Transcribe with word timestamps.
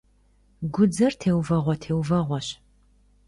Гудзэр 0.73 1.11
теувэгъуэ-теувэгъуэщ. 1.21 2.47